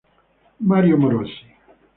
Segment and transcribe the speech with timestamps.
[0.69, 1.45] Mario Morosi